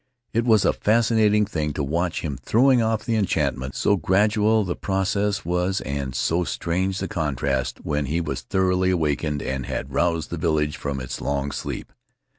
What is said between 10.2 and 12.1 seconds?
the village from its long sleep.